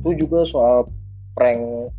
[0.00, 0.88] satu juga soal
[1.36, 1.92] prank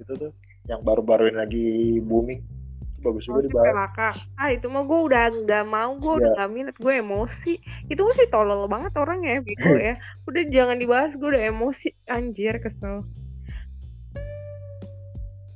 [0.00, 0.32] itu tuh
[0.64, 1.66] yang baru-baru ini lagi
[2.00, 4.08] booming itu bagus juga Oh, dibahas pelaka.
[4.34, 6.34] Ah itu mah gue udah nggak mau, gue udah Iya.
[6.34, 7.52] nggak minat, gue emosi.
[7.86, 9.94] Itu sih tolol banget orangnya, Viko ya.
[10.26, 13.04] Udah jangan dibahas, gue udah emosi, anjir kesel.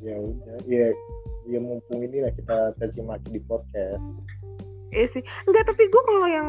[0.02, 0.91] ya udah ya
[1.46, 4.02] ya mumpung ini lah kita caci maki di podcast
[4.91, 6.48] Iya sih, enggak tapi gue kalau yang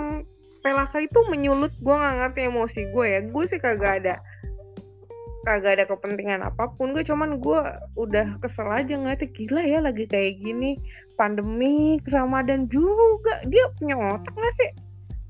[0.60, 3.20] pelaka itu menyulut, gue nggak ngerti emosi gue ya.
[3.24, 4.20] Gue sih kagak ada
[5.44, 7.62] kagak ada kepentingan apa pun gue cuman gue
[8.00, 10.80] udah kesel aja ngeliatnya gila ya lagi kayak gini
[11.20, 14.72] pandemi Ramadan juga dia punya otak nggak sih?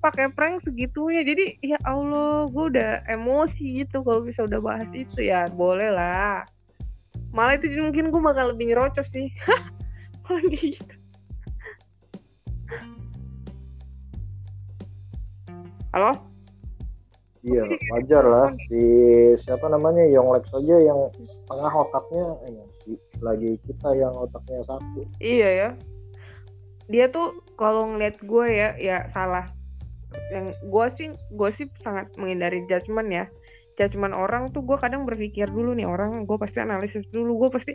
[0.04, 5.26] Pakai prank segitunya jadi ya Allah gue udah emosi gitu kalau bisa udah bahas itu
[5.26, 6.46] ya boleh lah.
[7.34, 9.34] Malah itu mungkin gue bakal lebih nyerocos sih.
[10.30, 10.96] Kayak gitu.
[15.94, 16.33] Halo
[17.44, 18.82] iya wajar lah si
[19.44, 21.00] siapa namanya Yonglex aja yang
[21.48, 22.64] tengah otaknya eh,
[23.24, 25.70] lagi kita yang otaknya satu Iya ya.
[26.92, 29.48] Dia tuh kalau ngeliat gue ya, ya salah.
[30.30, 33.26] Yang gue sih, gue sih sangat menghindari judgement ya.
[33.80, 37.48] Judgement orang tuh gue kadang berpikir dulu nih orang, gue pasti analisis dulu.
[37.48, 37.74] Gue pasti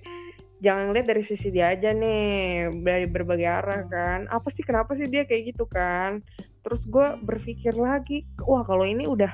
[0.60, 4.28] jangan lihat dari sisi dia aja nih, dari berbagai arah kan.
[4.28, 6.20] Apa sih kenapa sih dia kayak gitu kan?
[6.62, 9.32] Terus gue berpikir lagi, wah kalau ini udah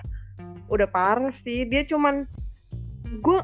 [0.74, 1.64] udah parah sih.
[1.70, 2.26] Dia cuman
[3.22, 3.40] gue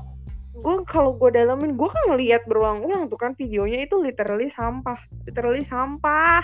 [0.60, 5.62] gue kalau gue dalamin gue kan ngeliat berulang-ulang tuh kan videonya itu literally sampah literally
[5.70, 6.42] sampah.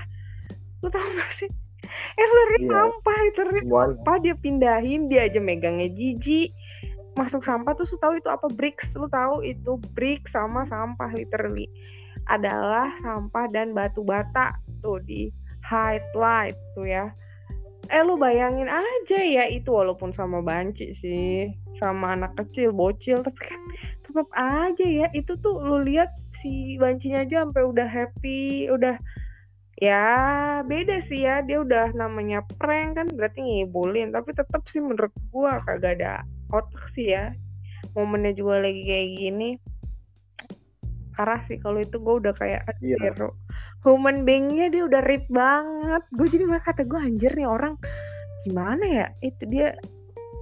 [0.80, 1.50] Lu tau gak sih?
[2.16, 2.72] Eh literally Iya.
[2.72, 6.54] sampah literally sampah dia pindahin dia aja megangnya jijik.
[7.16, 8.46] Masuk sampah tuh lu tahu itu apa?
[8.52, 11.68] Bricks lu tahu itu brick sama sampah literally.
[12.30, 15.28] Adalah sampah dan batu bata tuh di
[15.66, 17.10] highlight tuh ya
[17.90, 23.40] eh lu bayangin aja ya itu walaupun sama banci sih sama anak kecil bocil tapi
[23.42, 23.60] kan
[24.06, 28.96] tetap aja ya itu tuh lu lihat si bancinya aja sampai udah happy udah
[29.76, 30.04] ya
[30.64, 35.60] beda sih ya dia udah namanya prank kan berarti ngibulin tapi tetap sih menurut gua
[35.68, 37.36] kagak ada otak sih ya
[37.92, 39.50] momennya juga lagi kayak gini
[41.12, 42.96] parah sih kalau itu gua udah kayak Iya.
[43.12, 43.14] anjir
[43.84, 46.02] human beingnya dia udah rip banget.
[46.14, 47.74] Gue jadi malah kata gue anjir nih orang
[48.46, 49.06] gimana ya?
[49.20, 49.74] Itu dia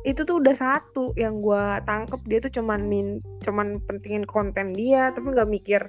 [0.05, 2.21] itu tuh udah satu yang gua tangkep.
[2.29, 5.83] Dia tuh cuman min cuman pentingin konten dia tapi nggak mikir.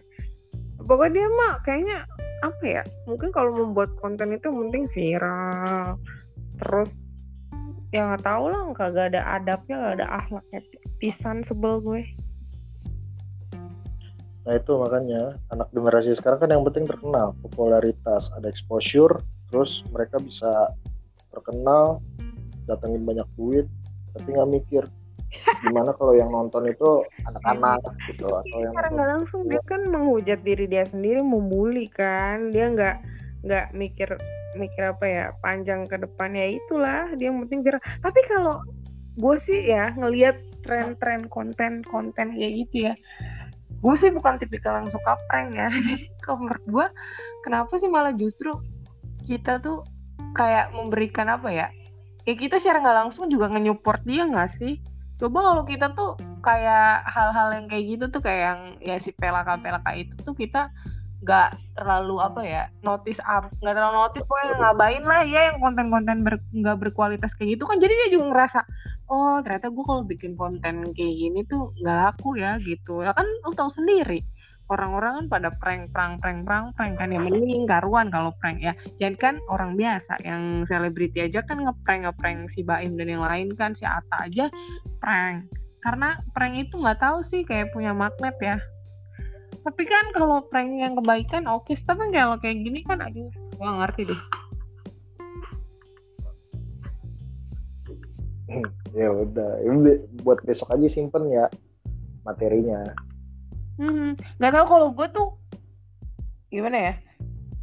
[0.88, 1.98] Pokoknya dia mah kayaknya
[2.44, 6.00] apa ya mungkin kalau membuat konten itu penting viral.
[6.64, 6.90] Terus
[7.92, 10.60] ya nggak tahu lah kagak ada adabnya gak ada akhlaknya
[11.00, 12.04] pisan sebel gue
[14.46, 17.34] nah itu makanya anak generasi sekarang kan yang penting terkenal.
[17.42, 19.18] Popularitas ada exposure
[19.50, 20.70] terus mereka bisa
[21.34, 22.02] terkenal
[22.66, 23.66] datengin banyak duit
[24.16, 24.84] tapi nggak mikir
[25.62, 29.82] gimana kalau yang nonton itu anak-anak gitu atau yang secara nonton nggak langsung dia kan
[29.92, 32.54] menghujat diri dia sendiri membuli kan.
[32.54, 32.96] Dia nggak
[33.46, 34.10] nggak mikir
[34.56, 36.54] mikir apa ya panjang ke depannya.
[36.54, 37.82] Itulah dia yang penting viral.
[38.00, 38.62] Tapi kalau
[39.16, 42.94] gue sih ya ngelihat tren-tren konten-konten kayak gitu ya
[43.86, 45.70] gue sih bukan tipikal yang suka prank ya.
[45.70, 46.86] Jadi kalau menurut gue
[47.46, 48.50] kenapa sih malah justru
[49.30, 49.86] kita tuh
[50.34, 51.68] kayak memberikan apa ya?
[52.26, 54.82] Ya kita secara nggak langsung juga nge-support dia nggak sih?
[55.22, 59.62] Coba kalau kita tuh kayak hal-hal yang kayak gitu tuh kayak yang ya si pelaka
[59.62, 60.74] pelaka itu tuh kita
[61.26, 66.18] nggak terlalu apa ya notice up nggak terlalu notice pokoknya ngabain lah ya yang konten-konten
[66.22, 66.36] ber,
[66.82, 67.78] berkualitas kayak gitu kan.
[67.78, 68.60] Jadi dia juga ngerasa
[69.12, 73.06] oh ternyata gue kalau bikin konten kayak gini tuh nggak laku ya gitu.
[73.06, 74.26] Ya kan lu tahu sendiri
[74.70, 78.74] orang-orang kan pada prank prank prank prank prank kan yang mending karuan kalau prank ya.
[78.98, 83.54] Jadi kan orang biasa yang selebriti aja kan ngeprank ngeprank si Baim dan yang lain
[83.54, 84.50] kan si Ata aja
[84.98, 85.46] prank.
[85.86, 88.58] Karena prank itu nggak tahu sih kayak punya magnet ya.
[89.62, 91.74] Tapi kan kalau prank yang kebaikan oke.
[91.74, 93.30] Tapi kalau kayak gini kan aduh
[93.62, 94.22] nggak ngerti deh
[99.00, 101.46] ya udah ini buat besok aja simpen ya
[102.26, 102.82] materinya.
[103.76, 105.30] Hmm, nggak tahu kalau gue tuh
[106.50, 106.94] gimana ya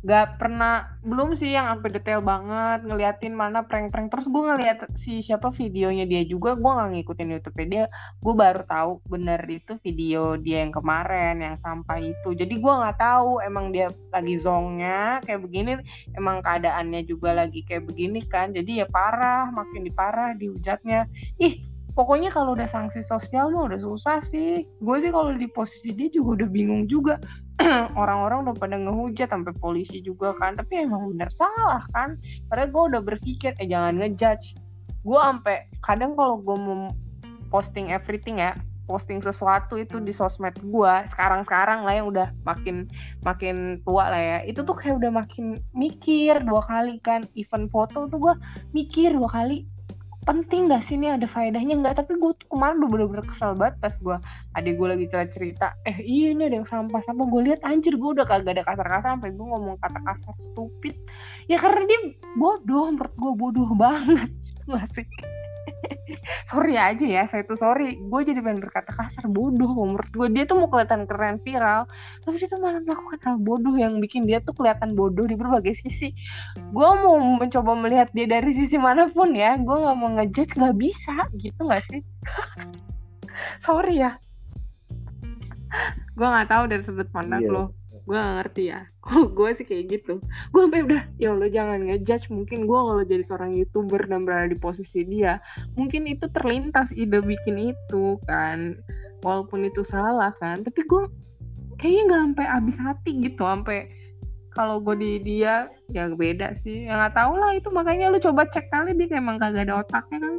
[0.02, 4.10] nggak pernah belum sih yang sampai detail banget ngeliatin mana prank-prank.
[4.10, 7.86] Terus gue ngeliat si siapa videonya dia juga gue nggak ngikutin YouTube dia.
[8.18, 12.34] Gue baru tahu bener itu video dia yang kemarin yang sampai itu.
[12.34, 15.78] Jadi gue nggak tahu emang dia lagi zongnya kayak begini
[16.18, 18.50] emang keadaannya juga lagi kayak begini kan.
[18.50, 21.06] Jadi ya parah makin diparah dihujatnya.
[21.38, 24.64] Ih pokoknya kalau udah sanksi sosial mah udah susah sih.
[24.80, 27.20] Gue sih kalau di posisi dia juga udah bingung juga.
[28.00, 30.56] Orang-orang udah pada ngehujat sampai polisi juga kan.
[30.56, 32.16] Tapi emang bener salah kan.
[32.48, 34.56] Karena gue udah berpikir eh jangan ngejudge.
[35.04, 36.88] Gue sampai kadang kalau gue mau
[37.52, 38.56] posting everything ya
[38.86, 42.82] posting sesuatu itu di sosmed gue sekarang-sekarang lah yang udah makin
[43.22, 47.22] makin tua lah ya itu tuh kayak udah makin mikir dua kali kan.
[47.38, 48.34] Event foto tuh gue
[48.74, 49.64] mikir dua kali
[50.22, 52.04] penting gak sih ini ada faedahnya nggak?
[52.04, 54.16] Tapi gue tuh kemarin udah bener-bener kesel banget pas gue
[54.54, 57.94] adik gue lagi cerita cerita eh iya ini ada yang sampah sampah gue lihat anjir
[57.96, 60.94] gue udah kagak ada kasar-kasar sampai gue ngomong kata kasar stupid.
[61.50, 62.00] Ya karena dia
[62.38, 64.30] bodoh menurut gue bodoh banget.
[64.70, 65.06] Gak sih
[66.50, 67.98] sorry aja ya saya tuh sorry.
[67.98, 71.84] Gue jadi pengen berkata kasar bodoh menurut gue dia tuh mau kelihatan keren viral
[72.22, 75.76] tapi dia tuh malah melakukan hal bodoh yang bikin dia tuh kelihatan bodoh di berbagai
[75.84, 76.14] sisi.
[76.72, 80.76] Gue mau mencoba melihat dia dari sisi mana pun ya gue nggak mau ngejudge nggak
[80.78, 82.00] bisa gitu nggak sih?
[83.66, 84.16] Sorry ya.
[86.16, 87.52] Gue nggak tahu dari sudut pandang yeah.
[87.52, 88.80] lo gue gak ngerti ya.
[89.12, 90.22] Oh gue sih kayak gitu.
[90.54, 92.30] Gue sampai udah ya lo jangan ngejudge.
[92.30, 95.42] Mungkin gue kalau jadi seorang youtuber dan berada di posisi dia
[95.74, 98.78] mungkin itu terlintas ide bikin itu kan.
[99.26, 100.62] Walaupun itu salah kan.
[100.62, 101.02] Tapi gue
[101.78, 103.42] kayaknya nggak sampai habis hati gitu.
[103.42, 103.90] Sampai
[104.54, 106.86] kalau gue di dia ya beda sih.
[106.86, 107.68] Ya nggak tahu lah itu.
[107.74, 110.34] Makanya lu coba cek kali dia emang kagak ada otaknya kan.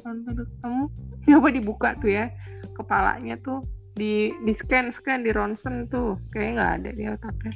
[0.00, 0.82] Kalau ketemu
[1.36, 2.26] coba dibuka tuh ya
[2.76, 3.64] kepalanya tuh
[3.96, 6.20] di di scan scan di ronsen tuh.
[6.30, 7.52] Kayak nggak ada di otaknya.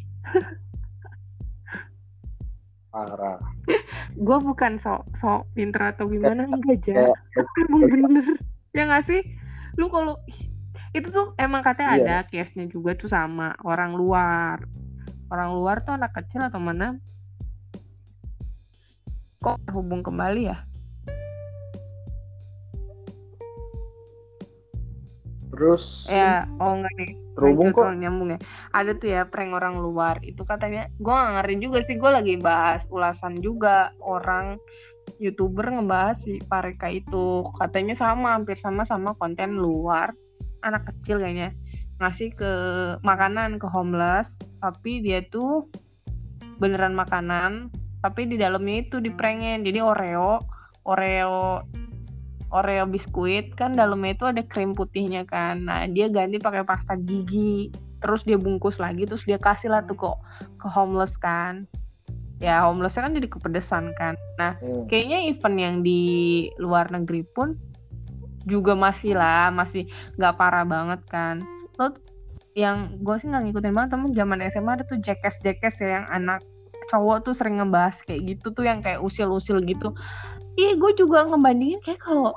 [2.90, 3.38] Parah.
[4.26, 7.12] Gue bukan sok sok pinter atau gimana enggak aja
[7.68, 8.26] emang bener.
[8.72, 9.20] Ya nggak sih?
[9.76, 10.16] Lu kalau
[10.90, 12.02] itu tuh emang katanya iya.
[12.02, 14.64] ada case nya juga tuh sama orang luar.
[15.30, 16.98] Orang luar tuh anak kecil atau mana?
[19.38, 20.69] Kok hubung kembali ya
[25.50, 27.12] Terus ya oh enggak nih.
[27.34, 27.90] Terhubung kok.
[27.96, 28.38] nyambung ya.
[28.74, 30.18] Ada tuh ya prank orang luar.
[30.22, 34.60] Itu katanya gue gak ngerti juga sih gue lagi bahas ulasan juga orang
[35.18, 37.46] youtuber ngebahas si Pareka itu.
[37.58, 40.12] Katanya sama hampir sama sama konten luar.
[40.62, 41.56] Anak kecil kayaknya.
[42.00, 42.52] Ngasih ke
[43.02, 44.30] makanan ke homeless.
[44.60, 45.66] Tapi dia tuh
[46.60, 47.72] beneran makanan.
[48.00, 50.40] Tapi di dalamnya itu diprengin jadi Oreo
[50.88, 51.60] Oreo
[52.50, 55.66] Oreo biskuit kan dalamnya itu ada krim putihnya kan.
[55.66, 57.70] Nah, dia ganti pakai pasta gigi.
[58.00, 60.18] Terus dia bungkus lagi terus dia kasih lah tuh kok
[60.58, 61.70] ke homeless kan.
[62.40, 64.18] Ya, homelessnya kan jadi kepedesan kan.
[64.40, 64.88] Nah, hmm.
[64.88, 66.02] kayaknya event yang di
[66.58, 67.54] luar negeri pun
[68.48, 69.84] juga masih lah, masih
[70.16, 71.44] nggak parah banget kan.
[71.76, 71.92] Lo
[72.58, 76.06] yang gue sih nggak ngikutin banget temen zaman SMA ada tuh jackass jackass ya yang
[76.10, 76.42] anak
[76.90, 79.94] cowok tuh sering ngebahas kayak gitu tuh yang kayak usil-usil gitu
[80.58, 82.34] iya gue juga ngebandingin kayak kalau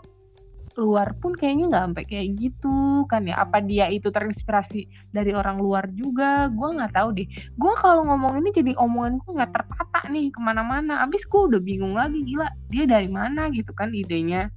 [0.74, 3.38] luar pun kayaknya nggak sampai kayak gitu kan ya.
[3.38, 6.50] Apa dia itu terinspirasi dari orang luar juga?
[6.50, 7.27] Gue nggak tahu deh.
[7.54, 11.06] Gue kalau ngomong ini jadi omongan gue nggak tertata nih ke mana-mana.
[11.06, 14.50] Abis gue udah bingung lagi gila dia dari mana gitu kan idenya